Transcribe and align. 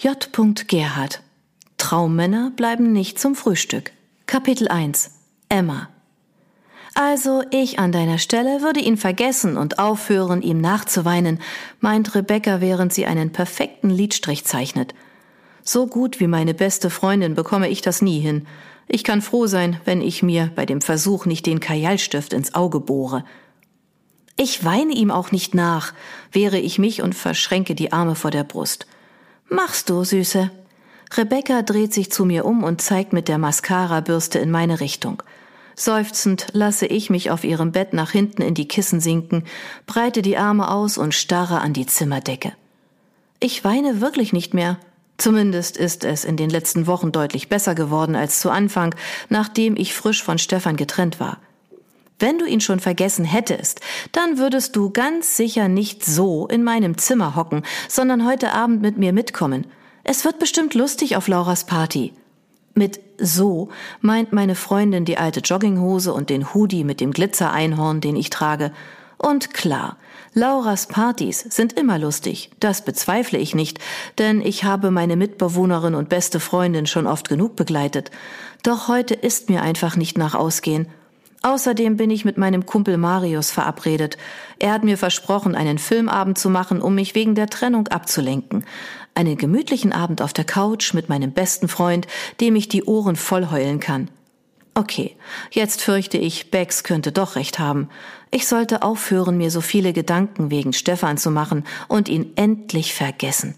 J. 0.00 0.30
Gerhard. 0.68 1.22
Traummänner 1.76 2.52
bleiben 2.54 2.92
nicht 2.92 3.18
zum 3.18 3.34
Frühstück. 3.34 3.90
Kapitel 4.26 4.68
1. 4.68 5.10
Emma. 5.48 5.88
Also 6.94 7.42
ich 7.50 7.80
an 7.80 7.90
deiner 7.90 8.18
Stelle 8.18 8.62
würde 8.62 8.78
ihn 8.78 8.96
vergessen 8.96 9.56
und 9.56 9.80
aufhören, 9.80 10.40
ihm 10.40 10.60
nachzuweinen, 10.60 11.40
meint 11.80 12.14
Rebecca, 12.14 12.60
während 12.60 12.92
sie 12.92 13.06
einen 13.06 13.32
perfekten 13.32 13.90
Liedstrich 13.90 14.44
zeichnet. 14.44 14.94
So 15.64 15.88
gut 15.88 16.20
wie 16.20 16.28
meine 16.28 16.54
beste 16.54 16.90
Freundin 16.90 17.34
bekomme 17.34 17.68
ich 17.68 17.80
das 17.80 18.00
nie 18.00 18.20
hin. 18.20 18.46
Ich 18.86 19.02
kann 19.02 19.20
froh 19.20 19.48
sein, 19.48 19.80
wenn 19.84 20.00
ich 20.00 20.22
mir 20.22 20.52
bei 20.54 20.64
dem 20.64 20.80
Versuch 20.80 21.26
nicht 21.26 21.44
den 21.44 21.58
Kajalstift 21.58 22.34
ins 22.34 22.54
Auge 22.54 22.78
bohre. 22.78 23.24
Ich 24.36 24.64
weine 24.64 24.92
ihm 24.92 25.10
auch 25.10 25.32
nicht 25.32 25.56
nach, 25.56 25.92
wehre 26.30 26.60
ich 26.60 26.78
mich 26.78 27.02
und 27.02 27.16
verschränke 27.16 27.74
die 27.74 27.90
Arme 27.90 28.14
vor 28.14 28.30
der 28.30 28.44
Brust. 28.44 28.86
Machst 29.50 29.88
du, 29.88 30.04
Süße. 30.04 30.50
Rebecca 31.16 31.62
dreht 31.62 31.94
sich 31.94 32.12
zu 32.12 32.26
mir 32.26 32.44
um 32.44 32.64
und 32.64 32.82
zeigt 32.82 33.14
mit 33.14 33.28
der 33.28 33.38
Mascara-Bürste 33.38 34.38
in 34.38 34.50
meine 34.50 34.80
Richtung. 34.80 35.22
Seufzend 35.74 36.48
lasse 36.52 36.84
ich 36.86 37.08
mich 37.08 37.30
auf 37.30 37.44
ihrem 37.44 37.72
Bett 37.72 37.94
nach 37.94 38.10
hinten 38.10 38.42
in 38.42 38.52
die 38.52 38.68
Kissen 38.68 39.00
sinken, 39.00 39.44
breite 39.86 40.20
die 40.20 40.36
Arme 40.36 40.70
aus 40.70 40.98
und 40.98 41.14
starre 41.14 41.60
an 41.60 41.72
die 41.72 41.86
Zimmerdecke. 41.86 42.52
Ich 43.40 43.64
weine 43.64 44.02
wirklich 44.02 44.34
nicht 44.34 44.52
mehr. 44.52 44.78
Zumindest 45.16 45.78
ist 45.78 46.04
es 46.04 46.24
in 46.24 46.36
den 46.36 46.50
letzten 46.50 46.86
Wochen 46.86 47.10
deutlich 47.10 47.48
besser 47.48 47.74
geworden 47.74 48.16
als 48.16 48.40
zu 48.40 48.50
Anfang, 48.50 48.94
nachdem 49.30 49.76
ich 49.76 49.94
frisch 49.94 50.22
von 50.22 50.38
Stefan 50.38 50.76
getrennt 50.76 51.20
war. 51.20 51.38
Wenn 52.18 52.38
du 52.38 52.46
ihn 52.46 52.60
schon 52.60 52.80
vergessen 52.80 53.24
hättest, 53.24 53.80
dann 54.12 54.38
würdest 54.38 54.74
du 54.74 54.90
ganz 54.90 55.36
sicher 55.36 55.68
nicht 55.68 56.04
so 56.04 56.48
in 56.48 56.64
meinem 56.64 56.98
Zimmer 56.98 57.36
hocken, 57.36 57.62
sondern 57.88 58.26
heute 58.26 58.52
Abend 58.52 58.82
mit 58.82 58.98
mir 58.98 59.12
mitkommen. 59.12 59.66
Es 60.02 60.24
wird 60.24 60.38
bestimmt 60.38 60.74
lustig 60.74 61.16
auf 61.16 61.28
Lauras 61.28 61.64
Party. 61.64 62.12
Mit 62.74 63.00
so 63.18 63.68
meint 64.00 64.32
meine 64.32 64.54
Freundin 64.54 65.04
die 65.04 65.18
alte 65.18 65.40
Jogginghose 65.40 66.12
und 66.12 66.30
den 66.30 66.54
Hoodie 66.54 66.84
mit 66.84 67.00
dem 67.00 67.12
Glitzereinhorn, 67.12 68.00
den 68.00 68.16
ich 68.16 68.30
trage. 68.30 68.72
Und 69.16 69.52
klar, 69.52 69.96
Lauras 70.34 70.86
Partys 70.86 71.40
sind 71.40 71.72
immer 71.72 71.98
lustig, 71.98 72.50
das 72.60 72.84
bezweifle 72.84 73.38
ich 73.38 73.54
nicht, 73.54 73.80
denn 74.18 74.40
ich 74.40 74.62
habe 74.62 74.92
meine 74.92 75.16
Mitbewohnerin 75.16 75.96
und 75.96 76.08
beste 76.08 76.38
Freundin 76.38 76.86
schon 76.86 77.06
oft 77.06 77.28
genug 77.28 77.56
begleitet. 77.56 78.12
Doch 78.62 78.86
heute 78.86 79.14
ist 79.14 79.50
mir 79.50 79.62
einfach 79.62 79.96
nicht 79.96 80.18
nach 80.18 80.34
Ausgehen 80.34 80.86
Außerdem 81.42 81.96
bin 81.96 82.10
ich 82.10 82.24
mit 82.24 82.36
meinem 82.36 82.66
Kumpel 82.66 82.96
Marius 82.96 83.50
verabredet. 83.50 84.18
Er 84.58 84.72
hat 84.72 84.82
mir 84.82 84.98
versprochen, 84.98 85.54
einen 85.54 85.78
Filmabend 85.78 86.36
zu 86.36 86.50
machen, 86.50 86.80
um 86.80 86.94
mich 86.94 87.14
wegen 87.14 87.34
der 87.34 87.48
Trennung 87.48 87.88
abzulenken. 87.88 88.64
Einen 89.14 89.36
gemütlichen 89.36 89.92
Abend 89.92 90.20
auf 90.20 90.32
der 90.32 90.44
Couch 90.44 90.94
mit 90.94 91.08
meinem 91.08 91.32
besten 91.32 91.68
Freund, 91.68 92.06
dem 92.40 92.56
ich 92.56 92.68
die 92.68 92.84
Ohren 92.84 93.16
voll 93.16 93.50
heulen 93.50 93.78
kann. 93.78 94.10
Okay, 94.74 95.16
jetzt 95.50 95.82
fürchte 95.82 96.18
ich, 96.18 96.50
Bex 96.50 96.84
könnte 96.84 97.10
doch 97.10 97.34
recht 97.34 97.58
haben. 97.58 97.88
Ich 98.30 98.46
sollte 98.46 98.82
aufhören, 98.82 99.36
mir 99.36 99.50
so 99.50 99.60
viele 99.60 99.92
Gedanken 99.92 100.50
wegen 100.50 100.72
Stefan 100.72 101.18
zu 101.18 101.30
machen 101.30 101.64
und 101.88 102.08
ihn 102.08 102.32
endlich 102.36 102.94
vergessen. 102.94 103.54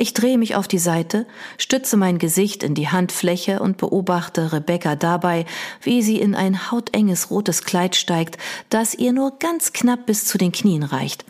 Ich 0.00 0.14
drehe 0.14 0.38
mich 0.38 0.54
auf 0.54 0.68
die 0.68 0.78
Seite, 0.78 1.26
stütze 1.56 1.96
mein 1.96 2.18
Gesicht 2.18 2.62
in 2.62 2.74
die 2.74 2.88
Handfläche 2.88 3.58
und 3.58 3.78
beobachte 3.78 4.52
Rebecca 4.52 4.94
dabei, 4.94 5.44
wie 5.82 6.02
sie 6.02 6.20
in 6.20 6.36
ein 6.36 6.70
hautenges 6.70 7.32
rotes 7.32 7.64
Kleid 7.64 7.96
steigt, 7.96 8.38
das 8.70 8.94
ihr 8.94 9.12
nur 9.12 9.40
ganz 9.40 9.72
knapp 9.72 10.06
bis 10.06 10.24
zu 10.24 10.38
den 10.38 10.52
Knien 10.52 10.84
reicht. 10.84 11.24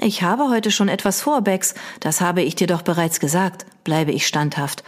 Ich 0.00 0.22
habe 0.22 0.48
heute 0.48 0.70
schon 0.70 0.88
etwas 0.88 1.20
vor, 1.20 1.42
Bex, 1.42 1.74
das 2.00 2.22
habe 2.22 2.40
ich 2.40 2.54
dir 2.54 2.68
doch 2.68 2.80
bereits 2.80 3.20
gesagt, 3.20 3.66
bleibe 3.84 4.12
ich 4.12 4.26
standhaft. 4.26 4.82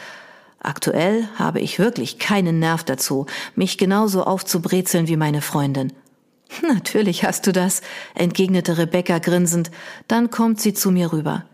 Aktuell 0.59 1.29
habe 1.37 1.61
ich 1.61 1.79
wirklich 1.79 2.19
keinen 2.19 2.61
Nerv 2.61 2.83
dazu, 2.85 3.27
mich 3.55 3.77
genauso 3.77 4.25
aufzubrezeln 4.25 5.07
wie 5.07 5.19
meine 5.19 5.43
Freundin. 5.43 5.93
Natürlich 6.67 7.25
hast 7.25 7.47
du 7.47 7.53
das, 7.53 7.83
entgegnete 8.15 8.79
Rebecca 8.79 9.19
grinsend, 9.19 9.71
dann 10.09 10.31
kommt 10.31 10.63
sie 10.63 10.73
zu 10.73 10.91
mir 10.91 11.13
rüber. 11.13 11.45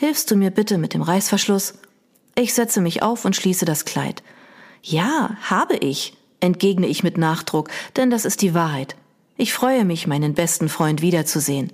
Hilfst 0.00 0.30
du 0.30 0.36
mir 0.36 0.52
bitte 0.52 0.78
mit 0.78 0.94
dem 0.94 1.02
Reißverschluss? 1.02 1.74
Ich 2.36 2.54
setze 2.54 2.80
mich 2.80 3.02
auf 3.02 3.24
und 3.24 3.34
schließe 3.34 3.64
das 3.64 3.84
Kleid. 3.84 4.22
Ja, 4.80 5.36
habe 5.42 5.74
ich, 5.74 6.16
entgegne 6.38 6.86
ich 6.86 7.02
mit 7.02 7.18
Nachdruck, 7.18 7.68
denn 7.96 8.08
das 8.08 8.24
ist 8.24 8.42
die 8.42 8.54
Wahrheit. 8.54 8.94
Ich 9.36 9.52
freue 9.52 9.84
mich, 9.84 10.06
meinen 10.06 10.34
besten 10.34 10.68
Freund 10.68 11.02
wiederzusehen. 11.02 11.72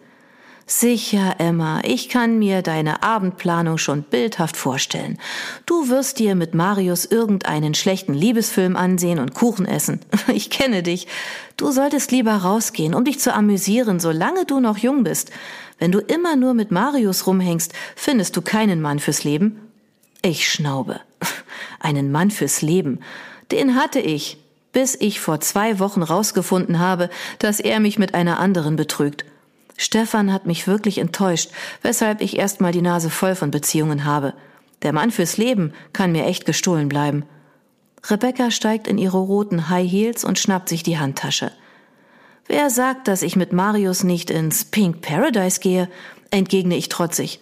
Sicher, 0.67 1.34
Emma, 1.37 1.83
ich 1.84 2.09
kann 2.09 2.39
mir 2.39 2.63
deine 2.63 3.03
Abendplanung 3.03 3.77
schon 3.77 4.03
bildhaft 4.03 4.57
vorstellen. 4.57 5.19
Du 5.67 5.91
wirst 5.91 6.19
dir 6.19 6.34
mit 6.34 6.55
Marius 6.55 7.05
irgendeinen 7.05 7.75
schlechten 7.75 8.15
Liebesfilm 8.15 8.75
ansehen 8.75 9.19
und 9.19 9.34
Kuchen 9.34 9.67
essen. 9.67 10.01
Ich 10.33 10.49
kenne 10.49 10.83
dich. 10.83 11.07
Du 11.59 11.71
solltest 11.71 12.11
lieber 12.11 12.34
rausgehen, 12.34 12.95
um 12.95 13.05
dich 13.05 13.21
zu 13.21 13.34
amüsieren, 13.34 14.01
solange 14.01 14.47
du 14.47 14.61
noch 14.61 14.79
jung 14.79 15.05
bist. 15.05 15.31
Wenn 15.79 15.93
du 15.93 15.99
immer 15.99 16.37
nur 16.37 16.55
mit 16.55 16.71
Marius 16.71 17.27
rumhängst, 17.27 17.73
findest 17.97 18.37
du 18.37 18.43
keinen 18.43 18.81
Mann 18.81 18.99
fürs 18.99 19.25
Leben. 19.25 19.61
Ich 20.23 20.51
schnaube. 20.51 21.01
Einen 21.81 22.12
Mann 22.12 22.31
fürs 22.31 22.62
Leben. 22.62 23.01
Den 23.51 23.75
hatte 23.75 24.01
ich, 24.01 24.39
bis 24.73 24.97
ich 24.99 25.21
vor 25.21 25.41
zwei 25.41 25.79
Wochen 25.79 26.03
rausgefunden 26.03 26.79
habe, 26.79 27.11
dass 27.39 27.61
er 27.61 27.81
mich 27.81 27.99
mit 27.99 28.15
einer 28.15 28.39
anderen 28.39 28.77
betrügt. 28.77 29.25
Stefan 29.77 30.33
hat 30.33 30.47
mich 30.47 30.67
wirklich 30.67 30.99
enttäuscht, 30.99 31.51
weshalb 31.83 32.21
ich 32.21 32.39
erstmal 32.39 32.73
die 32.73 32.83
Nase 32.83 33.11
voll 33.11 33.34
von 33.34 33.51
Beziehungen 33.51 34.05
habe. 34.05 34.34
Der 34.83 34.93
Mann 34.93 35.11
fürs 35.11 35.37
Leben 35.37 35.73
kann 35.93 36.13
mir 36.13 36.25
echt 36.27 36.47
gestohlen 36.47 36.89
bleiben. 36.89 37.25
Rebecca 38.09 38.51
steigt 38.51 38.87
in 38.87 38.99
ihre 38.99 39.19
roten 39.19 39.69
High 39.69 39.91
Heels 39.91 40.25
und 40.25 40.39
schnappt 40.39 40.69
sich 40.69 40.83
die 40.83 40.99
Handtasche. 40.99 41.53
Wer 42.47 42.71
sagt, 42.71 43.09
dass 43.09 43.22
ich 43.22 43.37
mit 43.37 43.53
Marius 43.53 44.05
nicht 44.05 44.31
ins 44.31 44.65
Pink 44.65 45.00
Paradise 45.00 45.60
gehe? 45.60 45.88
entgegne 46.31 46.77
ich 46.77 46.88
trotzig. 46.88 47.41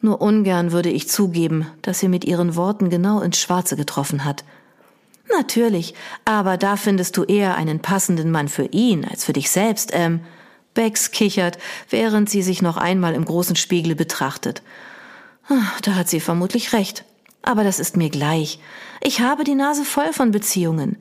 Nur 0.00 0.22
ungern 0.22 0.72
würde 0.72 0.88
ich 0.88 1.08
zugeben, 1.08 1.66
dass 1.82 1.98
sie 1.98 2.08
mit 2.08 2.24
ihren 2.24 2.56
Worten 2.56 2.88
genau 2.88 3.20
ins 3.20 3.38
Schwarze 3.38 3.76
getroffen 3.76 4.24
hat. 4.24 4.44
Natürlich, 5.30 5.94
aber 6.24 6.56
da 6.56 6.76
findest 6.76 7.16
du 7.16 7.24
eher 7.24 7.56
einen 7.56 7.80
passenden 7.80 8.30
Mann 8.30 8.48
für 8.48 8.66
ihn 8.66 9.04
als 9.04 9.24
für 9.24 9.32
dich 9.32 9.50
selbst, 9.50 9.90
ähm. 9.92 10.20
Bex 10.72 11.10
kichert, 11.10 11.58
während 11.88 12.30
sie 12.30 12.42
sich 12.42 12.62
noch 12.62 12.76
einmal 12.76 13.14
im 13.14 13.24
großen 13.24 13.56
Spiegel 13.56 13.96
betrachtet. 13.96 14.62
Ah, 15.48 15.66
da 15.82 15.96
hat 15.96 16.08
sie 16.08 16.20
vermutlich 16.20 16.72
recht. 16.72 17.04
Aber 17.42 17.64
das 17.64 17.80
ist 17.80 17.96
mir 17.96 18.08
gleich. 18.08 18.60
Ich 19.02 19.20
habe 19.20 19.42
die 19.42 19.56
Nase 19.56 19.84
voll 19.84 20.12
von 20.12 20.30
Beziehungen. 20.30 20.96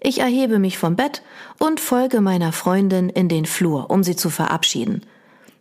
Ich 0.00 0.20
erhebe 0.20 0.58
mich 0.58 0.78
vom 0.78 0.94
Bett 0.94 1.22
und 1.58 1.80
folge 1.80 2.20
meiner 2.20 2.52
Freundin 2.52 3.08
in 3.08 3.28
den 3.28 3.46
Flur, 3.46 3.90
um 3.90 4.04
sie 4.04 4.14
zu 4.14 4.30
verabschieden. 4.30 5.02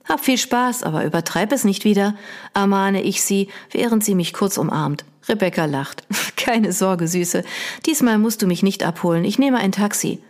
Hab 0.06 0.24
viel 0.24 0.38
Spaß, 0.38 0.84
aber 0.84 1.04
übertreib 1.06 1.52
es 1.52 1.64
nicht 1.64 1.84
wieder, 1.84 2.16
ermahne 2.54 3.02
ich 3.02 3.24
sie, 3.24 3.50
während 3.72 4.06
sie 4.06 4.16
mich 4.16 4.34
kurz 4.34 4.58
umarmt. 4.58 5.06
Rebecca 5.28 5.66
lacht. 5.66 6.04
Keine 6.38 6.72
Sorge, 6.72 7.08
Süße. 7.08 7.44
Diesmal 7.86 8.18
musst 8.18 8.42
du 8.42 8.48
mich 8.48 8.64
nicht 8.64 8.84
abholen. 8.84 9.26
Ich 9.26 9.40
nehme 9.40 9.58
ein 9.58 9.72
Taxi. 9.72 10.22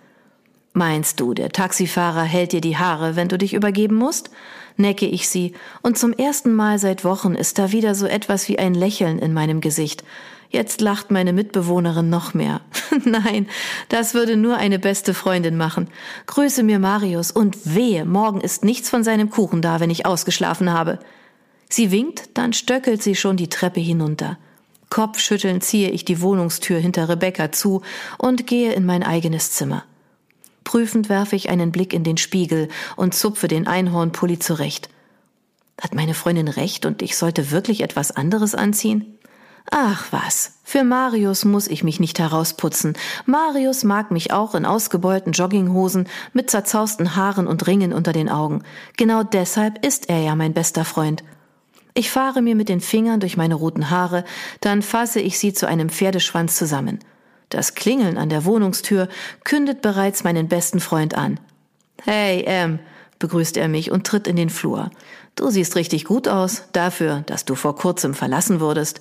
Meinst 0.78 1.20
du, 1.20 1.34
der 1.34 1.50
Taxifahrer 1.50 2.22
hält 2.22 2.52
dir 2.52 2.62
die 2.62 2.78
Haare, 2.78 3.16
wenn 3.16 3.30
du 3.30 3.40
dich 3.40 3.56
übergeben 3.56 3.96
musst? 3.96 4.30
Necke 4.76 5.08
ich 5.08 5.28
sie, 5.28 5.54
und 5.82 5.98
zum 5.98 6.14
ersten 6.14 6.54
Mal 6.54 6.78
seit 6.78 7.04
Wochen 7.04 7.34
ist 7.34 7.58
da 7.58 7.72
wieder 7.72 7.96
so 7.96 8.06
etwas 8.06 8.48
wie 8.48 8.60
ein 8.60 8.76
Lächeln 8.76 9.18
in 9.18 9.34
meinem 9.34 9.60
Gesicht. 9.60 10.04
Jetzt 10.52 10.80
lacht 10.82 11.10
meine 11.10 11.34
Mitbewohnerin 11.34 12.12
noch 12.12 12.36
mehr. 12.36 12.62
Nein, 13.06 13.48
das 13.90 14.14
würde 14.14 14.38
nur 14.38 14.58
eine 14.58 14.78
beste 14.78 15.16
Freundin 15.16 15.58
machen. 15.58 15.90
Grüße 16.28 16.62
mir 16.62 16.78
Marius 16.78 17.32
und 17.32 17.58
wehe, 17.74 18.06
morgen 18.06 18.40
ist 18.40 18.64
nichts 18.64 18.88
von 18.88 19.04
seinem 19.04 19.32
Kuchen 19.32 19.64
da, 19.64 19.80
wenn 19.80 19.90
ich 19.90 20.06
ausgeschlafen 20.06 20.72
habe. 20.72 21.00
Sie 21.70 21.90
winkt, 21.90 22.38
dann 22.38 22.54
stöckelt 22.54 23.02
sie 23.02 23.16
schon 23.16 23.36
die 23.36 23.50
Treppe 23.50 23.80
hinunter. 23.80 24.38
Kopfschüttelnd 24.92 25.64
ziehe 25.64 25.90
ich 25.90 26.06
die 26.06 26.22
Wohnungstür 26.22 26.78
hinter 26.78 27.10
Rebecca 27.10 27.52
zu 27.52 27.82
und 28.20 28.46
gehe 28.46 28.74
in 28.74 28.86
mein 28.86 29.02
eigenes 29.02 29.54
Zimmer. 29.54 29.84
Prüfend 30.68 31.08
werfe 31.08 31.38
ich 31.38 31.48
einen 31.48 31.72
Blick 31.72 31.94
in 31.94 32.04
den 32.04 32.18
Spiegel 32.18 32.68
und 32.98 33.16
zupfe 33.16 33.48
den 33.48 33.68
Einhornpulli 33.68 34.38
zurecht. 34.38 34.90
Hat 35.80 35.96
meine 35.96 36.14
Freundin 36.14 36.50
recht 36.50 36.86
und 36.86 37.02
ich 37.02 37.16
sollte 37.16 37.52
wirklich 37.52 37.80
etwas 37.80 38.12
anderes 38.12 38.54
anziehen? 38.54 39.18
Ach 39.72 40.08
was, 40.12 40.58
für 40.66 40.84
Marius 40.84 41.46
muss 41.46 41.70
ich 41.70 41.86
mich 41.86 42.02
nicht 42.02 42.20
herausputzen. 42.20 42.98
Marius 43.26 43.86
mag 43.86 44.12
mich 44.12 44.34
auch 44.34 44.56
in 44.56 44.66
ausgebeulten 44.66 45.32
Jogginghosen 45.32 46.10
mit 46.34 46.50
zerzausten 46.50 47.16
Haaren 47.16 47.48
und 47.48 47.66
Ringen 47.66 47.94
unter 47.94 48.12
den 48.12 48.28
Augen. 48.28 48.62
Genau 48.98 49.24
deshalb 49.24 49.86
ist 49.86 50.10
er 50.10 50.20
ja 50.20 50.36
mein 50.36 50.54
bester 50.54 50.84
Freund. 50.84 51.24
Ich 51.94 52.12
fahre 52.12 52.42
mir 52.42 52.56
mit 52.56 52.68
den 52.68 52.82
Fingern 52.82 53.22
durch 53.22 53.38
meine 53.38 53.56
roten 53.56 53.90
Haare, 53.90 54.26
dann 54.60 54.82
fasse 54.82 55.22
ich 55.22 55.40
sie 55.40 55.54
zu 55.54 55.66
einem 55.66 55.88
Pferdeschwanz 55.88 56.58
zusammen. 56.58 57.00
Das 57.50 57.76
Klingeln 57.76 58.18
an 58.18 58.30
der 58.30 58.46
Wohnungstür 58.46 59.08
kündet 59.44 59.82
bereits 59.82 60.24
meinen 60.24 60.48
besten 60.48 60.80
Freund 60.80 61.16
an. 61.16 61.40
Hey, 62.04 62.44
Em, 62.46 62.80
begrüßt 63.20 63.58
er 63.58 63.68
mich 63.68 63.92
und 63.92 64.06
tritt 64.06 64.28
in 64.28 64.36
den 64.36 64.50
Flur. 64.50 64.92
Du 65.36 65.50
siehst 65.50 65.76
richtig 65.76 66.06
gut 66.06 66.28
aus, 66.28 66.64
dafür, 66.74 67.24
dass 67.26 67.46
du 67.46 67.56
vor 67.56 67.76
kurzem 67.76 68.14
verlassen 68.14 68.60
wurdest. 68.60 69.00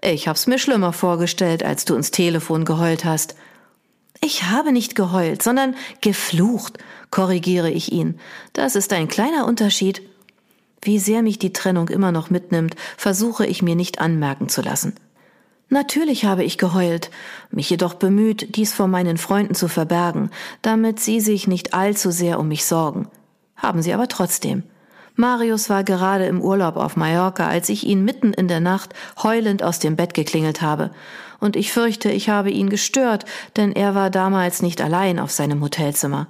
Ich 0.00 0.28
hab's 0.28 0.46
mir 0.46 0.58
schlimmer 0.58 0.92
vorgestellt, 0.92 1.64
als 1.64 1.84
du 1.84 1.94
ins 1.96 2.10
Telefon 2.10 2.64
geheult 2.64 3.04
hast. 3.04 3.34
Ich 4.20 4.44
habe 4.44 4.72
nicht 4.72 4.94
geheult, 4.94 5.42
sondern 5.42 5.74
geflucht, 6.00 6.78
korrigiere 7.10 7.70
ich 7.70 7.92
ihn. 7.92 8.18
Das 8.52 8.76
ist 8.76 8.92
ein 8.92 9.08
kleiner 9.08 9.46
Unterschied. 9.46 10.02
Wie 10.82 10.98
sehr 10.98 11.22
mich 11.22 11.38
die 11.38 11.52
Trennung 11.52 11.88
immer 11.88 12.12
noch 12.12 12.30
mitnimmt, 12.30 12.76
versuche 12.96 13.46
ich 13.46 13.62
mir 13.62 13.74
nicht 13.74 14.00
anmerken 14.00 14.48
zu 14.48 14.62
lassen. 14.62 14.94
Natürlich 15.70 16.24
habe 16.24 16.44
ich 16.44 16.56
geheult, 16.56 17.10
mich 17.50 17.68
jedoch 17.68 17.94
bemüht, 17.94 18.56
dies 18.56 18.72
vor 18.72 18.88
meinen 18.88 19.18
Freunden 19.18 19.54
zu 19.54 19.68
verbergen, 19.68 20.30
damit 20.62 20.98
sie 20.98 21.20
sich 21.20 21.46
nicht 21.46 21.74
allzu 21.74 22.10
sehr 22.10 22.38
um 22.40 22.48
mich 22.48 22.64
sorgen. 22.64 23.08
Haben 23.54 23.82
sie 23.82 23.92
aber 23.92 24.08
trotzdem. 24.08 24.62
Marius 25.14 25.68
war 25.68 25.84
gerade 25.84 26.26
im 26.26 26.40
Urlaub 26.40 26.76
auf 26.76 26.96
Mallorca, 26.96 27.48
als 27.48 27.68
ich 27.68 27.84
ihn 27.84 28.04
mitten 28.04 28.32
in 28.32 28.48
der 28.48 28.60
Nacht 28.60 28.94
heulend 29.22 29.62
aus 29.62 29.78
dem 29.78 29.96
Bett 29.96 30.14
geklingelt 30.14 30.62
habe. 30.62 30.92
Und 31.40 31.56
ich 31.56 31.72
fürchte, 31.72 32.10
ich 32.10 32.28
habe 32.28 32.50
ihn 32.50 32.70
gestört, 32.70 33.24
denn 33.56 33.72
er 33.72 33.94
war 33.94 34.10
damals 34.10 34.62
nicht 34.62 34.80
allein 34.80 35.18
auf 35.18 35.32
seinem 35.32 35.60
Hotelzimmer. 35.60 36.28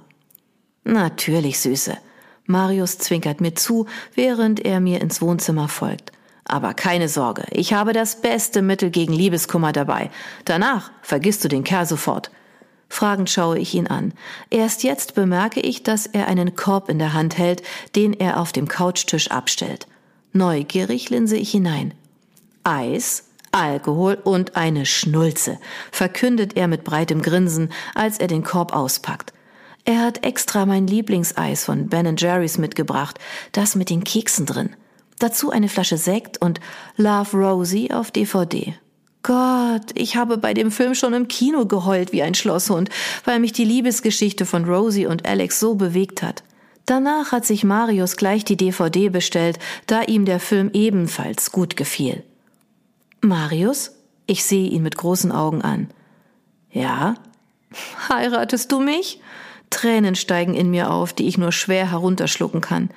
Natürlich, 0.83 1.59
Süße. 1.59 1.97
Marius 2.45 2.97
zwinkert 2.97 3.41
mir 3.41 3.53
zu, 3.53 3.85
während 4.15 4.65
er 4.65 4.79
mir 4.79 5.01
ins 5.01 5.21
Wohnzimmer 5.21 5.67
folgt. 5.67 6.11
Aber 6.49 6.73
keine 6.73 7.09
Sorge, 7.09 7.43
ich 7.51 7.73
habe 7.73 7.93
das 7.93 8.21
beste 8.21 8.63
Mittel 8.63 8.89
gegen 8.89 9.13
Liebeskummer 9.13 9.71
dabei. 9.71 10.09
Danach 10.45 10.89
vergisst 11.03 11.43
du 11.43 11.47
den 11.47 11.63
Kerl 11.63 11.85
sofort. 11.85 12.31
Fragend 12.89 13.29
schaue 13.29 13.59
ich 13.59 13.75
ihn 13.75 13.85
an. 13.85 14.13
Erst 14.49 14.81
jetzt 14.81 15.13
bemerke 15.13 15.59
ich, 15.59 15.83
dass 15.83 16.07
er 16.07 16.27
einen 16.27 16.55
Korb 16.55 16.89
in 16.89 16.97
der 16.97 17.13
Hand 17.13 17.37
hält, 17.37 17.61
den 17.95 18.13
er 18.13 18.39
auf 18.39 18.51
dem 18.51 18.67
Couchtisch 18.67 19.29
abstellt. 19.29 19.85
Neugierig 20.33 21.11
linse 21.11 21.37
ich 21.37 21.51
hinein. 21.51 21.93
Eis, 22.63 23.25
Alkohol 23.51 24.15
und 24.15 24.55
eine 24.55 24.87
Schnulze, 24.87 25.59
verkündet 25.91 26.57
er 26.57 26.67
mit 26.67 26.83
breitem 26.83 27.21
Grinsen, 27.21 27.71
als 27.93 28.17
er 28.17 28.27
den 28.27 28.43
Korb 28.43 28.73
auspackt. 28.73 29.33
Er 29.85 30.01
hat 30.01 30.25
extra 30.25 30.65
mein 30.65 30.87
Lieblingseis 30.87 31.63
von 31.63 31.89
Ben 31.89 32.17
Jerry's 32.17 32.57
mitgebracht, 32.57 33.19
das 33.51 33.75
mit 33.75 33.91
den 33.91 34.03
Keksen 34.03 34.47
drin. 34.47 34.75
Dazu 35.19 35.51
eine 35.51 35.69
Flasche 35.69 35.97
Sekt 35.97 36.41
und 36.41 36.59
Love 36.97 37.37
Rosie 37.37 37.91
auf 37.91 38.11
DVD. 38.11 38.73
Gott, 39.21 39.91
ich 39.95 40.15
habe 40.15 40.37
bei 40.37 40.53
dem 40.53 40.71
Film 40.71 40.95
schon 40.95 41.13
im 41.13 41.27
Kino 41.27 41.65
geheult 41.65 42.13
wie 42.13 42.23
ein 42.23 42.35
Schlosshund, 42.35 42.89
weil 43.25 43.39
mich 43.39 43.51
die 43.51 43.65
Liebesgeschichte 43.65 44.45
von 44.45 44.63
Rosie 44.63 45.05
und 45.05 45.27
Alex 45.27 45.59
so 45.59 45.75
bewegt 45.75 46.23
hat. 46.23 46.43
Danach 46.85 47.31
hat 47.31 47.45
sich 47.45 47.63
Marius 47.63 48.15
gleich 48.15 48.45
die 48.45 48.57
DVD 48.57 49.09
bestellt, 49.09 49.59
da 49.85 50.01
ihm 50.03 50.25
der 50.25 50.39
Film 50.39 50.71
ebenfalls 50.73 51.51
gut 51.51 51.75
gefiel. 51.75 52.23
Marius? 53.21 53.91
Ich 54.25 54.43
sehe 54.43 54.69
ihn 54.69 54.83
mit 54.83 54.95
großen 54.95 55.31
Augen 55.31 55.61
an. 55.61 55.89
Ja? 56.71 57.15
Heiratest 58.09 58.71
du 58.71 58.79
mich? 58.79 59.19
Tränen 59.69 60.15
steigen 60.15 60.55
in 60.55 60.69
mir 60.71 60.91
auf, 60.91 61.13
die 61.13 61.27
ich 61.27 61.37
nur 61.37 61.51
schwer 61.51 61.91
herunterschlucken 61.91 62.61
kann. 62.61 62.89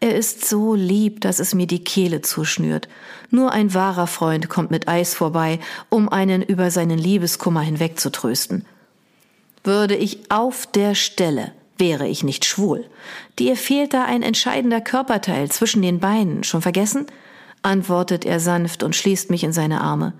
Er 0.00 0.14
ist 0.14 0.48
so 0.48 0.74
lieb, 0.74 1.20
dass 1.20 1.40
es 1.40 1.54
mir 1.54 1.66
die 1.66 1.84
Kehle 1.84 2.22
zuschnürt. 2.22 2.88
Nur 3.30 3.52
ein 3.52 3.74
wahrer 3.74 4.06
Freund 4.06 4.48
kommt 4.48 4.70
mit 4.70 4.88
Eis 4.88 5.14
vorbei, 5.14 5.60
um 5.88 6.08
einen 6.08 6.42
über 6.42 6.70
seinen 6.70 6.98
Liebeskummer 6.98 7.60
hinwegzutrösten. 7.60 8.64
Würde 9.62 9.96
ich 9.96 10.30
auf 10.30 10.66
der 10.66 10.94
Stelle, 10.94 11.52
wäre 11.76 12.08
ich 12.08 12.24
nicht 12.24 12.44
schwul. 12.46 12.86
Dir 13.38 13.56
fehlt 13.56 13.92
da 13.92 14.04
ein 14.04 14.22
entscheidender 14.22 14.80
Körperteil 14.80 15.50
zwischen 15.50 15.82
den 15.82 16.00
Beinen. 16.00 16.44
Schon 16.44 16.62
vergessen? 16.62 17.06
antwortet 17.62 18.24
er 18.24 18.40
sanft 18.40 18.82
und 18.82 18.96
schließt 18.96 19.28
mich 19.30 19.44
in 19.44 19.52
seine 19.52 19.82
Arme. 19.82 20.14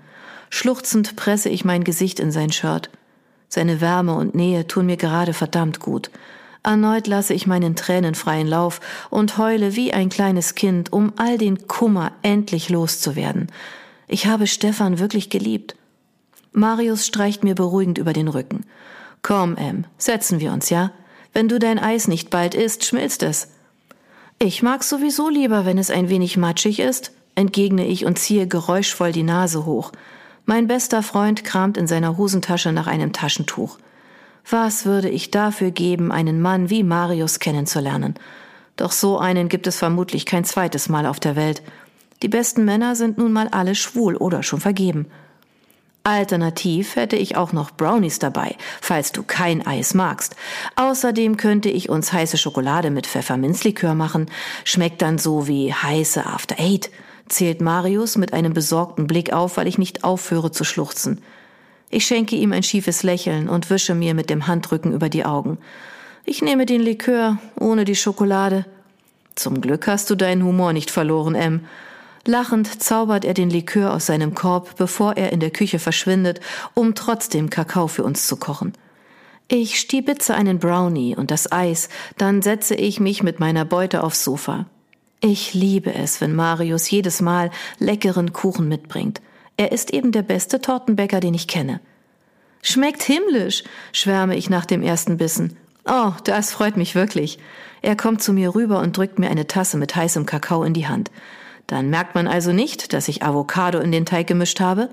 Schluchzend 0.51 1.15
presse 1.15 1.49
ich 1.49 1.65
mein 1.65 1.83
Gesicht 1.83 2.19
in 2.19 2.31
sein 2.31 2.51
Shirt. 2.51 2.91
Seine 3.53 3.81
Wärme 3.81 4.15
und 4.15 4.33
Nähe 4.33 4.65
tun 4.65 4.85
mir 4.85 4.95
gerade 4.95 5.33
verdammt 5.33 5.81
gut. 5.81 6.09
Erneut 6.63 7.05
lasse 7.07 7.33
ich 7.33 7.47
meinen 7.47 7.75
Tränen 7.75 8.15
freien 8.15 8.47
Lauf 8.47 8.79
und 9.09 9.37
heule 9.37 9.75
wie 9.75 9.91
ein 9.91 10.07
kleines 10.07 10.55
Kind, 10.55 10.93
um 10.93 11.11
all 11.17 11.37
den 11.37 11.67
Kummer 11.67 12.13
endlich 12.21 12.69
loszuwerden. 12.69 13.51
Ich 14.07 14.25
habe 14.25 14.47
Stefan 14.47 14.99
wirklich 14.99 15.29
geliebt. 15.29 15.75
Marius 16.53 17.05
streicht 17.05 17.43
mir 17.43 17.53
beruhigend 17.53 17.97
über 17.97 18.13
den 18.13 18.29
Rücken. 18.29 18.65
Komm, 19.21 19.57
Em, 19.57 19.83
setzen 19.97 20.39
wir 20.39 20.53
uns, 20.53 20.69
ja? 20.69 20.91
Wenn 21.33 21.49
du 21.49 21.59
dein 21.59 21.77
Eis 21.77 22.07
nicht 22.07 22.29
bald 22.29 22.55
isst, 22.55 22.85
schmilzt 22.85 23.21
es. 23.21 23.49
Ich 24.39 24.63
mag 24.63 24.85
sowieso 24.85 25.27
lieber, 25.27 25.65
wenn 25.65 25.77
es 25.77 25.91
ein 25.91 26.07
wenig 26.07 26.37
matschig 26.37 26.79
ist, 26.79 27.11
entgegne 27.35 27.85
ich 27.85 28.05
und 28.05 28.17
ziehe 28.17 28.47
geräuschvoll 28.47 29.11
die 29.11 29.23
Nase 29.23 29.65
hoch. 29.65 29.91
Mein 30.45 30.67
bester 30.67 31.03
Freund 31.03 31.43
kramt 31.43 31.77
in 31.77 31.87
seiner 31.87 32.17
Hosentasche 32.17 32.71
nach 32.71 32.87
einem 32.87 33.13
Taschentuch. 33.13 33.77
Was 34.49 34.85
würde 34.85 35.09
ich 35.09 35.31
dafür 35.31 35.71
geben, 35.71 36.11
einen 36.11 36.41
Mann 36.41 36.69
wie 36.69 36.83
Marius 36.83 37.39
kennenzulernen? 37.39 38.15
Doch 38.75 38.91
so 38.91 39.19
einen 39.19 39.49
gibt 39.49 39.67
es 39.67 39.77
vermutlich 39.77 40.25
kein 40.25 40.43
zweites 40.43 40.89
Mal 40.89 41.05
auf 41.05 41.19
der 41.19 41.35
Welt. 41.35 41.61
Die 42.23 42.27
besten 42.27 42.65
Männer 42.65 42.95
sind 42.95 43.17
nun 43.17 43.31
mal 43.31 43.47
alle 43.49 43.75
schwul 43.75 44.15
oder 44.15 44.43
schon 44.43 44.59
vergeben. 44.59 45.07
Alternativ 46.03 46.95
hätte 46.95 47.15
ich 47.15 47.37
auch 47.37 47.53
noch 47.53 47.71
Brownies 47.71 48.17
dabei, 48.17 48.55
falls 48.81 49.11
du 49.11 49.21
kein 49.21 49.65
Eis 49.67 49.93
magst. 49.93 50.35
Außerdem 50.75 51.37
könnte 51.37 51.69
ich 51.69 51.89
uns 51.89 52.11
heiße 52.11 52.39
Schokolade 52.39 52.89
mit 52.89 53.05
Pfefferminzlikör 53.05 53.93
machen. 53.93 54.31
Schmeckt 54.63 55.03
dann 55.03 55.19
so 55.19 55.47
wie 55.47 55.71
heiße 55.71 56.25
After 56.25 56.59
Eight 56.59 56.89
zählt 57.31 57.61
Marius 57.61 58.17
mit 58.17 58.33
einem 58.33 58.53
besorgten 58.53 59.07
Blick 59.07 59.33
auf, 59.33 59.57
weil 59.57 59.67
ich 59.67 59.77
nicht 59.77 60.03
aufhöre 60.03 60.51
zu 60.51 60.63
schluchzen. 60.63 61.21
Ich 61.89 62.05
schenke 62.05 62.35
ihm 62.35 62.53
ein 62.53 62.63
schiefes 62.63 63.03
Lächeln 63.03 63.49
und 63.49 63.69
wische 63.69 63.95
mir 63.95 64.13
mit 64.13 64.29
dem 64.29 64.47
Handrücken 64.47 64.93
über 64.93 65.09
die 65.09 65.25
Augen. 65.25 65.57
Ich 66.25 66.41
nehme 66.41 66.65
den 66.65 66.81
Likör 66.81 67.37
ohne 67.59 67.83
die 67.83 67.95
Schokolade. 67.95 68.65
Zum 69.35 69.59
Glück 69.61 69.87
hast 69.87 70.09
du 70.09 70.15
deinen 70.15 70.43
Humor 70.43 70.73
nicht 70.73 70.91
verloren, 70.91 71.35
M. 71.35 71.65
Lachend 72.25 72.81
zaubert 72.83 73.25
er 73.25 73.33
den 73.33 73.49
Likör 73.49 73.93
aus 73.93 74.05
seinem 74.05 74.35
Korb, 74.35 74.77
bevor 74.77 75.17
er 75.17 75.33
in 75.33 75.39
der 75.39 75.49
Küche 75.49 75.79
verschwindet, 75.79 76.39
um 76.75 76.93
trotzdem 76.93 77.49
Kakao 77.49 77.87
für 77.87 78.03
uns 78.03 78.27
zu 78.27 78.37
kochen. 78.37 78.73
Ich 79.47 79.79
stiebitze 79.79 80.35
einen 80.35 80.59
Brownie 80.59 81.15
und 81.15 81.31
das 81.31 81.51
Eis, 81.51 81.89
dann 82.17 82.41
setze 82.41 82.75
ich 82.75 82.99
mich 82.99 83.23
mit 83.23 83.39
meiner 83.39 83.65
Beute 83.65 84.03
aufs 84.03 84.23
Sofa. 84.23 84.67
Ich 85.23 85.53
liebe 85.53 85.93
es, 85.93 86.19
wenn 86.19 86.33
Marius 86.33 86.89
jedes 86.89 87.21
Mal 87.21 87.51
leckeren 87.77 88.33
Kuchen 88.33 88.67
mitbringt. 88.67 89.21
Er 89.55 89.71
ist 89.71 89.93
eben 89.93 90.11
der 90.11 90.23
beste 90.23 90.61
Tortenbäcker, 90.61 91.19
den 91.19 91.35
ich 91.35 91.47
kenne. 91.47 91.79
Schmeckt 92.63 93.03
himmlisch, 93.03 93.63
schwärme 93.93 94.35
ich 94.35 94.49
nach 94.49 94.65
dem 94.65 94.81
ersten 94.81 95.17
Bissen. 95.17 95.57
Oh, 95.85 96.13
das 96.23 96.51
freut 96.51 96.75
mich 96.75 96.95
wirklich. 96.95 97.37
Er 97.83 97.95
kommt 97.95 98.23
zu 98.23 98.33
mir 98.33 98.55
rüber 98.55 98.79
und 98.79 98.97
drückt 98.97 99.19
mir 99.19 99.29
eine 99.29 99.45
Tasse 99.45 99.77
mit 99.77 99.95
heißem 99.95 100.25
Kakao 100.25 100.63
in 100.63 100.73
die 100.73 100.87
Hand. 100.87 101.11
Dann 101.67 101.91
merkt 101.91 102.15
man 102.15 102.27
also 102.27 102.51
nicht, 102.51 102.91
dass 102.91 103.07
ich 103.07 103.21
Avocado 103.21 103.79
in 103.79 103.91
den 103.91 104.07
Teig 104.07 104.25
gemischt 104.25 104.59
habe? 104.59 104.89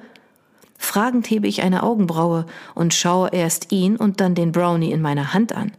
Fragend 0.77 1.29
hebe 1.31 1.49
ich 1.49 1.63
eine 1.63 1.83
Augenbraue 1.83 2.45
und 2.75 2.93
schaue 2.93 3.31
erst 3.33 3.73
ihn 3.73 3.97
und 3.97 4.21
dann 4.21 4.35
den 4.35 4.53
Brownie 4.53 4.93
in 4.93 5.01
meiner 5.01 5.33
Hand 5.33 5.55
an. 5.55 5.73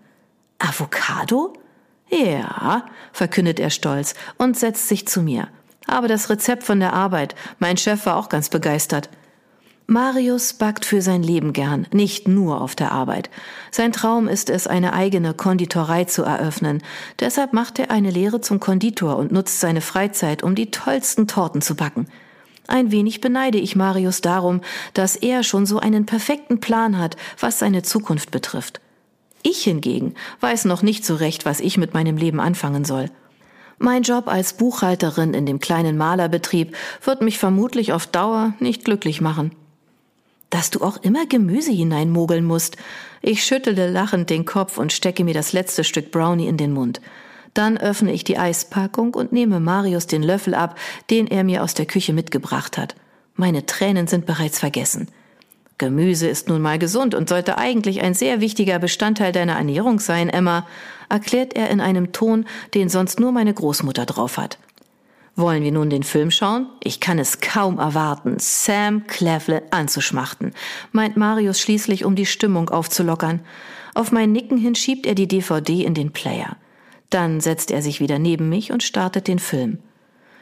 Avocado? 0.58 1.54
Ja, 2.10 2.86
verkündet 3.14 3.60
er 3.60 3.70
stolz 3.70 4.16
und 4.38 4.58
setzt 4.58 4.88
sich 4.88 5.08
zu 5.08 5.22
mir. 5.22 5.48
Aber 5.86 6.08
das 6.08 6.30
Rezept 6.30 6.64
von 6.64 6.80
der 6.80 6.94
Arbeit, 6.94 7.36
mein 7.60 7.78
Chef 7.78 8.06
war 8.06 8.18
auch 8.18 8.30
ganz 8.30 8.50
begeistert. 8.50 9.10
Marius 9.88 10.54
backt 10.54 10.86
für 10.86 11.02
sein 11.02 11.24
Leben 11.24 11.52
gern, 11.52 11.88
nicht 11.92 12.28
nur 12.28 12.62
auf 12.62 12.76
der 12.76 12.92
Arbeit. 12.92 13.32
Sein 13.72 13.92
Traum 13.92 14.28
ist 14.28 14.52
es, 14.52 14.68
eine 14.68 14.94
eigene 14.94 15.34
Konditorei 15.34 16.04
zu 16.04 16.22
eröffnen. 16.22 16.84
Deshalb 17.20 17.54
macht 17.54 17.80
er 17.80 17.90
eine 17.90 18.12
Lehre 18.12 18.40
zum 18.40 18.60
Konditor 18.60 19.18
und 19.18 19.32
nutzt 19.32 19.60
seine 19.60 19.82
Freizeit, 19.82 20.44
um 20.44 20.54
die 20.54 20.70
tollsten 20.70 21.28
Torten 21.28 21.64
zu 21.64 21.74
backen. 21.76 22.06
Ein 22.68 22.92
wenig 22.92 23.20
beneide 23.20 23.58
ich 23.58 23.76
Marius 23.76 24.22
darum, 24.22 24.62
dass 24.94 25.16
er 25.16 25.42
schon 25.42 25.66
so 25.66 25.80
einen 25.80 26.06
perfekten 26.06 26.60
Plan 26.60 27.00
hat, 27.00 27.18
was 27.40 27.58
seine 27.58 27.82
Zukunft 27.82 28.30
betrifft. 28.30 28.80
Ich 29.42 29.64
hingegen 29.64 30.16
weiß 30.42 30.66
noch 30.66 30.82
nicht 30.82 31.06
so 31.06 31.16
recht, 31.16 31.46
was 31.46 31.60
ich 31.60 31.78
mit 31.78 31.94
meinem 31.94 32.18
Leben 32.18 32.40
anfangen 32.40 32.86
soll. 32.86 33.10
Mein 33.78 34.04
Job 34.04 34.28
als 34.28 34.54
Buchhalterin 34.54 35.34
in 35.34 35.46
dem 35.46 35.60
kleinen 35.60 35.98
Malerbetrieb 35.98 36.76
wird 37.04 37.22
mich 37.22 37.38
vermutlich 37.38 37.94
auf 37.94 38.08
Dauer 38.08 38.54
nicht 38.60 38.84
glücklich 38.84 39.22
machen. 39.22 39.54
Dass 40.50 40.70
du 40.70 40.82
auch 40.82 40.98
immer 40.98 41.26
Gemüse 41.28 41.72
hineinmogeln 41.72 42.44
musst. 42.44 42.76
Ich 43.22 43.46
schüttele 43.46 43.90
lachend 43.90 44.30
den 44.30 44.44
Kopf 44.44 44.78
und 44.78 44.92
stecke 44.92 45.24
mir 45.24 45.34
das 45.34 45.54
letzte 45.54 45.86
Stück 45.86 46.12
Brownie 46.12 46.48
in 46.48 46.58
den 46.58 46.74
Mund. 46.74 47.00
Dann 47.54 47.78
öffne 47.78 48.12
ich 48.12 48.26
die 48.26 48.38
Eispackung 48.38 49.14
und 49.14 49.32
nehme 49.32 49.60
Marius 49.62 50.08
den 50.08 50.24
Löffel 50.24 50.56
ab, 50.56 50.78
den 51.10 51.28
er 51.28 51.46
mir 51.46 51.64
aus 51.64 51.74
der 51.74 51.86
Küche 51.86 52.12
mitgebracht 52.12 52.78
hat. 52.78 52.96
Meine 53.36 53.66
Tränen 53.66 54.08
sind 54.08 54.26
bereits 54.26 54.60
vergessen. 54.60 55.08
Gemüse 55.80 56.28
ist 56.28 56.50
nun 56.50 56.62
mal 56.62 56.78
gesund 56.78 57.16
und 57.16 57.30
sollte 57.30 57.58
eigentlich 57.58 58.04
ein 58.04 58.14
sehr 58.14 58.42
wichtiger 58.42 58.78
Bestandteil 58.78 59.32
deiner 59.32 59.54
Ernährung 59.54 60.00
sein, 60.00 60.30
Emma, 60.30 60.68
erklärt 61.10 61.56
er 61.56 61.72
in 61.72 61.82
einem 61.82 62.12
Ton, 62.12 62.46
den 62.76 62.90
sonst 62.90 63.20
nur 63.20 63.32
meine 63.32 63.54
Großmutter 63.54 64.06
drauf 64.06 64.38
hat. 64.38 64.60
Wollen 65.36 65.64
wir 65.64 65.72
nun 65.72 65.90
den 65.90 66.04
Film 66.04 66.32
schauen? 66.32 66.68
Ich 66.84 67.00
kann 67.00 67.18
es 67.18 67.40
kaum 67.40 67.80
erwarten, 67.80 68.36
Sam 68.40 69.08
Clevle 69.08 69.64
anzuschmachten, 69.72 70.52
meint 70.92 71.16
Marius 71.16 71.62
schließlich, 71.62 72.04
um 72.04 72.16
die 72.16 72.26
Stimmung 72.26 72.70
aufzulockern. 72.70 73.40
Auf 73.96 74.12
mein 74.12 74.34
Nicken 74.34 74.58
hin 74.58 74.76
schiebt 74.76 75.06
er 75.06 75.16
die 75.16 75.30
DVD 75.30 75.84
in 75.86 75.94
den 75.94 76.12
Player. 76.12 76.58
Dann 77.10 77.40
setzt 77.40 77.72
er 77.72 77.82
sich 77.82 78.02
wieder 78.02 78.20
neben 78.20 78.50
mich 78.50 78.74
und 78.74 78.84
startet 78.84 79.30
den 79.30 79.40
Film. 79.40 79.80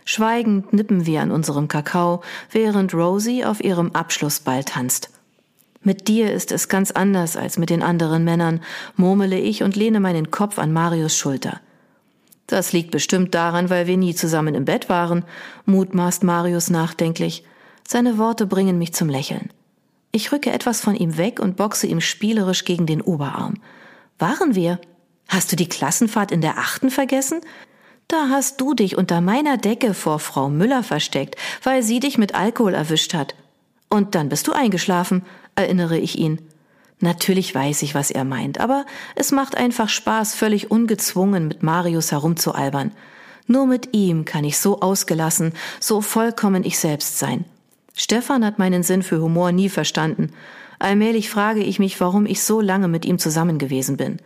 Schweigend 0.04 0.74
nippen 0.74 1.06
wir 1.06 1.22
an 1.22 1.32
unserem 1.32 1.68
Kakao, 1.68 2.24
während 2.52 2.96
Rosie 2.96 3.46
auf 3.46 3.64
ihrem 3.64 3.92
Abschlussball 3.92 4.64
tanzt. 4.64 5.12
Mit 5.88 6.10
dir 6.10 6.34
ist 6.34 6.52
es 6.52 6.68
ganz 6.68 6.92
anders 6.92 7.38
als 7.38 7.58
mit 7.58 7.70
den 7.70 7.82
anderen 7.82 8.26
Männern, 8.26 8.60
murmele 8.98 9.40
ich 9.40 9.64
und 9.64 9.78
lehne 9.78 10.02
meinen 10.02 10.32
Kopf 10.32 10.60
an 10.60 10.74
Marius 10.74 11.16
Schulter. 11.16 11.62
Das 12.46 12.74
liegt 12.74 12.92
bestimmt 12.92 13.34
daran, 13.34 13.70
weil 13.70 13.88
wir 13.88 13.96
nie 13.96 14.14
zusammen 14.14 14.54
im 14.54 14.66
Bett 14.66 14.90
waren, 14.90 15.24
mutmaßt 15.64 16.26
Marius 16.26 16.70
nachdenklich. 16.70 17.46
Seine 17.88 18.18
Worte 18.18 18.48
bringen 18.48 18.78
mich 18.78 18.94
zum 18.94 19.08
Lächeln. 19.08 19.50
Ich 20.12 20.34
rücke 20.34 20.52
etwas 20.52 20.82
von 20.82 20.94
ihm 20.94 21.16
weg 21.16 21.40
und 21.40 21.56
boxe 21.56 21.88
ihm 21.88 22.02
spielerisch 22.02 22.66
gegen 22.66 22.86
den 22.86 23.02
Oberarm. 23.02 23.54
Waren 24.20 24.56
wir? 24.56 24.82
Hast 25.30 25.54
du 25.54 25.56
die 25.56 25.70
Klassenfahrt 25.70 26.34
in 26.34 26.42
der 26.42 26.58
achten 26.58 26.90
vergessen? 26.90 27.40
Da 28.10 28.28
hast 28.30 28.60
du 28.60 28.74
dich 28.74 28.98
unter 28.98 29.22
meiner 29.22 29.56
Decke 29.56 29.94
vor 29.94 30.20
Frau 30.20 30.50
Müller 30.50 30.84
versteckt, 30.84 31.38
weil 31.64 31.82
sie 31.82 32.02
dich 32.02 32.18
mit 32.18 32.36
Alkohol 32.36 32.74
erwischt 32.74 33.14
hat. 33.14 33.36
Und 33.90 34.16
dann 34.16 34.30
bist 34.30 34.48
du 34.48 34.54
eingeschlafen, 34.54 35.24
erinnere 35.56 35.98
ich 35.98 36.18
ihn. 36.18 36.40
Natürlich 37.00 37.54
weiß 37.54 37.84
ich, 37.84 37.94
was 37.94 38.10
er 38.10 38.24
meint, 38.24 38.60
aber 38.60 38.86
es 39.16 39.32
macht 39.32 39.56
einfach 39.56 39.88
Spaß, 39.88 40.34
völlig 40.34 40.72
ungezwungen 40.72 41.48
mit 41.48 41.62
Marius 41.62 42.12
herumzualbern. 42.12 42.92
Nur 43.46 43.68
mit 43.68 43.96
ihm 43.96 44.26
kann 44.26 44.44
ich 44.44 44.58
so 44.58 44.82
ausgelassen, 44.82 45.54
so 45.80 46.02
vollkommen 46.02 46.64
ich 46.64 46.80
selbst 46.80 47.20
sein. 47.20 47.46
Stefan 47.94 48.44
hat 48.44 48.60
meinen 48.60 48.84
Sinn 48.84 49.04
für 49.04 49.22
Humor 49.22 49.52
nie 49.52 49.70
verstanden. 49.70 50.34
Allmählich 50.80 51.30
frage 51.30 51.62
ich 51.64 51.80
mich, 51.80 52.00
warum 52.02 52.26
ich 52.26 52.44
so 52.44 52.62
lange 52.62 52.88
mit 52.88 53.06
ihm 53.06 53.20
zusammen 53.20 53.58
gewesen 53.58 53.98
bin. 53.98 54.18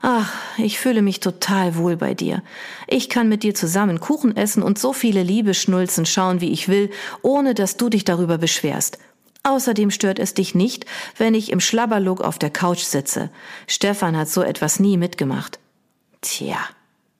Ach, 0.00 0.32
ich 0.58 0.78
fühle 0.78 1.02
mich 1.02 1.20
total 1.20 1.76
wohl 1.76 1.96
bei 1.96 2.14
dir. 2.14 2.42
Ich 2.86 3.08
kann 3.08 3.28
mit 3.28 3.42
dir 3.42 3.54
zusammen 3.54 3.98
Kuchen 3.98 4.36
essen 4.36 4.62
und 4.62 4.78
so 4.78 4.92
viele 4.92 5.22
Liebeschnulzen 5.22 6.06
schauen, 6.06 6.40
wie 6.40 6.52
ich 6.52 6.68
will, 6.68 6.90
ohne 7.22 7.54
dass 7.54 7.76
du 7.76 7.88
dich 7.88 8.04
darüber 8.04 8.38
beschwerst. 8.38 8.98
Außerdem 9.42 9.90
stört 9.90 10.18
es 10.18 10.34
dich 10.34 10.54
nicht, 10.54 10.84
wenn 11.16 11.34
ich 11.34 11.50
im 11.50 11.60
Schlabberlook 11.60 12.20
auf 12.20 12.38
der 12.38 12.50
Couch 12.50 12.82
sitze. 12.82 13.30
Stefan 13.66 14.16
hat 14.16 14.28
so 14.28 14.42
etwas 14.42 14.78
nie 14.78 14.96
mitgemacht. 14.96 15.58
Tja, 16.20 16.58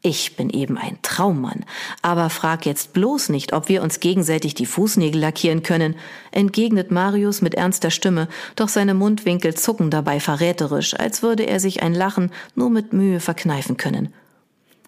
ich 0.01 0.37
bin 0.37 0.49
eben 0.51 0.79
ein 0.79 0.99
Traummann. 1.03 1.65
Aber 2.03 2.31
frag 2.31 2.67
jetzt 2.67 2.93
bloß 2.93 3.31
nicht, 3.31 3.53
ob 3.53 3.69
wir 3.69 3.83
uns 3.83 3.99
gegenseitig 3.99 4.55
die 4.55 4.67
Fußnägel 4.67 5.21
lackieren 5.21 5.63
können, 5.63 5.97
entgegnet 6.31 6.91
Marius 6.93 7.43
mit 7.43 7.55
ernster 7.55 7.91
Stimme, 7.91 8.29
doch 8.55 8.69
seine 8.69 8.95
Mundwinkel 8.95 9.55
zucken 9.55 9.91
dabei 9.91 10.21
verräterisch, 10.21 10.95
als 10.95 11.23
würde 11.23 11.45
er 11.45 11.59
sich 11.59 11.83
ein 11.83 11.95
Lachen 11.95 12.31
nur 12.55 12.71
mit 12.71 12.93
Mühe 12.93 13.19
verkneifen 13.19 13.77
können. 13.77 14.15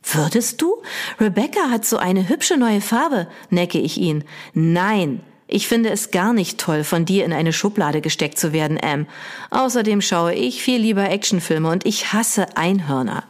Würdest 0.03 0.63
du? 0.63 0.81
Rebecca 1.21 1.71
hat 1.71 1.85
so 1.85 1.97
eine 1.99 2.29
hübsche 2.29 2.57
neue 2.57 2.81
Farbe, 2.81 3.29
necke 3.51 3.79
ich 3.79 3.99
ihn. 3.99 4.25
Nein, 4.55 5.21
ich 5.47 5.67
finde 5.67 5.91
es 5.91 6.13
gar 6.13 6.33
nicht 6.33 6.59
toll, 6.59 6.85
von 6.85 7.05
dir 7.05 7.25
in 7.25 7.33
eine 7.33 7.53
Schublade 7.53 8.01
gesteckt 8.01 8.39
zu 8.39 8.53
werden, 8.53 8.79
Am. 8.81 9.07
Außerdem 9.51 10.01
schaue 10.01 10.35
ich 10.35 10.63
viel 10.63 10.81
lieber 10.81 11.11
Actionfilme 11.11 11.69
und 11.69 11.85
ich 11.85 12.13
hasse 12.13 12.57
Einhörner. 12.57 13.25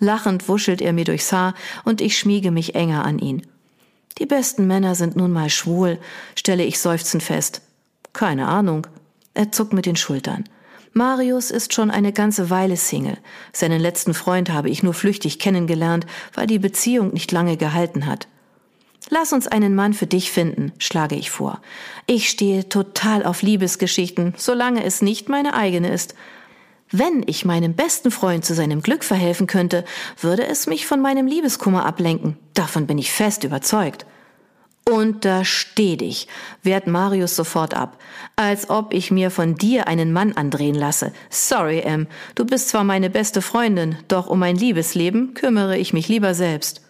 Lachend 0.00 0.48
wuschelt 0.48 0.82
er 0.82 0.92
mir 0.92 1.04
durchs 1.04 1.30
Haar 1.30 1.54
und 1.84 2.00
ich 2.00 2.18
schmiege 2.18 2.50
mich 2.50 2.74
enger 2.74 3.04
an 3.04 3.18
ihn. 3.18 3.46
Die 4.18 4.26
besten 4.26 4.66
Männer 4.66 4.94
sind 4.94 5.14
nun 5.14 5.30
mal 5.30 5.50
schwul, 5.50 5.98
stelle 6.34 6.64
ich 6.64 6.80
seufzend 6.80 7.22
fest. 7.22 7.62
Keine 8.12 8.48
Ahnung. 8.48 8.86
Er 9.34 9.52
zuckt 9.52 9.72
mit 9.72 9.86
den 9.86 9.96
Schultern. 9.96 10.44
Marius 10.92 11.52
ist 11.52 11.72
schon 11.72 11.90
eine 11.90 12.12
ganze 12.12 12.50
Weile 12.50 12.76
Single. 12.76 13.18
Seinen 13.52 13.80
letzten 13.80 14.12
Freund 14.12 14.50
habe 14.50 14.68
ich 14.68 14.82
nur 14.82 14.94
flüchtig 14.94 15.38
kennengelernt, 15.38 16.04
weil 16.34 16.48
die 16.48 16.58
Beziehung 16.58 17.12
nicht 17.12 17.30
lange 17.30 17.56
gehalten 17.56 18.06
hat. 18.06 18.26
Lass 19.08 19.32
uns 19.32 19.46
einen 19.46 19.74
Mann 19.74 19.94
für 19.94 20.06
dich 20.06 20.30
finden, 20.30 20.72
schlage 20.78 21.14
ich 21.14 21.30
vor. 21.30 21.60
Ich 22.06 22.28
stehe 22.28 22.68
total 22.68 23.24
auf 23.24 23.42
Liebesgeschichten, 23.42 24.34
solange 24.36 24.84
es 24.84 25.00
nicht 25.00 25.28
meine 25.28 25.54
eigene 25.54 25.90
ist. 25.90 26.14
Wenn 26.92 27.22
ich 27.26 27.44
meinem 27.44 27.74
besten 27.74 28.10
Freund 28.10 28.44
zu 28.44 28.54
seinem 28.54 28.82
Glück 28.82 29.04
verhelfen 29.04 29.46
könnte, 29.46 29.84
würde 30.20 30.46
es 30.46 30.66
mich 30.66 30.86
von 30.86 31.00
meinem 31.00 31.26
Liebeskummer 31.26 31.86
ablenken. 31.86 32.36
Davon 32.54 32.86
bin 32.86 32.98
ich 32.98 33.12
fest 33.12 33.44
überzeugt. 33.44 34.06
Untersteh 34.88 35.96
dich, 35.96 36.26
wehrt 36.64 36.88
Marius 36.88 37.36
sofort 37.36 37.74
ab, 37.74 37.98
als 38.34 38.70
ob 38.70 38.92
ich 38.92 39.12
mir 39.12 39.30
von 39.30 39.54
dir 39.54 39.86
einen 39.86 40.12
Mann 40.12 40.32
andrehen 40.32 40.74
lasse. 40.74 41.12
Sorry, 41.28 41.78
Em, 41.80 42.08
du 42.34 42.44
bist 42.44 42.70
zwar 42.70 42.82
meine 42.82 43.08
beste 43.08 43.40
Freundin, 43.40 43.96
doch 44.08 44.26
um 44.26 44.40
mein 44.40 44.56
Liebesleben 44.56 45.34
kümmere 45.34 45.78
ich 45.78 45.92
mich 45.92 46.08
lieber 46.08 46.34
selbst. 46.34 46.80